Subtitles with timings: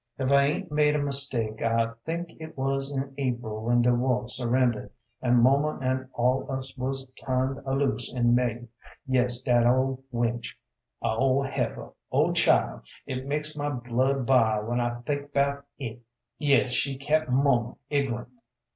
[0.17, 4.27] If I aint made a mistake, I think it wuz in April when de war
[4.27, 8.67] surrendered an' muma an' all us wuz turned aloose in May.
[9.05, 10.55] Yes dat ol' wench,
[11.03, 16.01] a ol' heifer, oh child, it makes my blood bile when I think 'bout it.
[16.39, 18.29] Yes she kept muma ig'runt.